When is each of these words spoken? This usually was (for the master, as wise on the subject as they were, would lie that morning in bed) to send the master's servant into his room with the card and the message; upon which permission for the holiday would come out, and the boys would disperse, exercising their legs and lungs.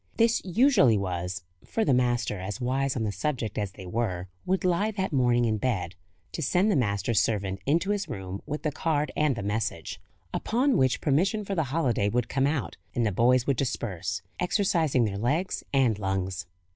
This 0.17 0.41
usually 0.43 0.97
was 0.97 1.43
(for 1.63 1.85
the 1.85 1.93
master, 1.93 2.39
as 2.39 2.59
wise 2.59 2.95
on 2.95 3.03
the 3.03 3.11
subject 3.11 3.59
as 3.59 3.73
they 3.73 3.85
were, 3.85 4.29
would 4.47 4.65
lie 4.65 4.89
that 4.89 5.13
morning 5.13 5.45
in 5.45 5.57
bed) 5.59 5.93
to 6.31 6.41
send 6.41 6.71
the 6.71 6.75
master's 6.75 7.19
servant 7.19 7.59
into 7.67 7.91
his 7.91 8.09
room 8.09 8.41
with 8.47 8.63
the 8.63 8.71
card 8.71 9.11
and 9.15 9.35
the 9.35 9.43
message; 9.43 10.01
upon 10.33 10.75
which 10.75 11.01
permission 11.01 11.45
for 11.45 11.53
the 11.53 11.65
holiday 11.65 12.09
would 12.09 12.29
come 12.29 12.47
out, 12.47 12.77
and 12.95 13.05
the 13.05 13.11
boys 13.11 13.45
would 13.45 13.57
disperse, 13.57 14.23
exercising 14.39 15.05
their 15.05 15.19
legs 15.19 15.63
and 15.71 15.99
lungs. 15.99 16.47